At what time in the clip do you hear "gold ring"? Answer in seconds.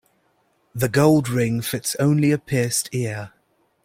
0.89-1.61